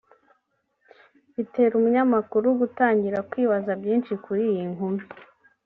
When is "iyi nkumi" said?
4.51-5.03